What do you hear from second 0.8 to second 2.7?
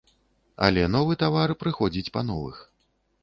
новы тавар прыходзіць па новых.